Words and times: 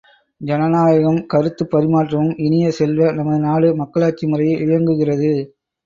ஜனநாயகமும் 0.41 1.25
கருத்துப் 1.25 1.71
பரிமாற்றமும் 1.73 2.33
இனிய 2.39 2.71
செல்வ, 2.71 3.13
நமது 3.13 3.39
நாடு 3.39 3.75
மக்களாட்சி 3.75 4.27
முறையில் 4.27 4.63
இயங்குகிறது. 4.67 5.33